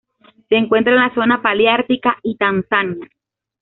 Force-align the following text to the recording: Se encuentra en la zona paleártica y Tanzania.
Se 0.49 0.55
encuentra 0.55 0.93
en 0.93 0.99
la 0.99 1.13
zona 1.13 1.43
paleártica 1.43 2.17
y 2.23 2.35
Tanzania. 2.35 3.07